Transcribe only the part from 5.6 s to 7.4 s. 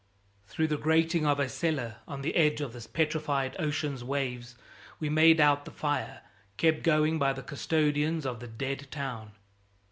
the fire kept going by